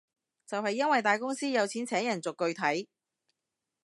[0.47, 2.87] 就係因為大公司有錢請人逐句睇